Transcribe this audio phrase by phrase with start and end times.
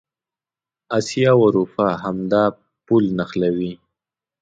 [0.97, 2.43] اسیا او اروپا همدا
[2.85, 3.73] پل نښلوي.